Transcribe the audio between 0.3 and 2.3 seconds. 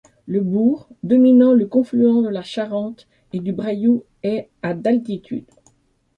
bourg, dominant le confluent de